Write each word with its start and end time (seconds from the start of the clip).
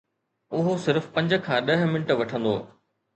اهو 0.59 0.73
صرف 0.85 1.09
پنج 1.17 1.35
کان 1.47 1.67
ڏهه 1.67 1.91
منٽ 1.91 2.15
وٺندو. 2.23 2.55